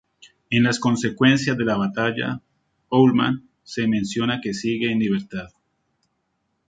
[0.49, 2.41] En las consecuencias de la batalla,
[2.89, 5.49] Owlman se menciona que sigue en libertad.